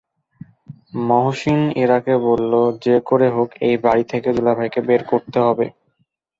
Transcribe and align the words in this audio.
মহসিন 1.07 1.61
ইরাকে 1.83 2.15
বলল, 2.27 2.53
যে 2.85 2.95
করে 3.09 3.27
হোক 3.29 3.49
এই 3.67 3.75
বাড়ি 3.85 4.03
থেকে 4.11 4.29
দুলাভাইকে 4.37 4.79
বের 4.87 5.01
করতে 5.11 5.37
হবে। 5.45 5.65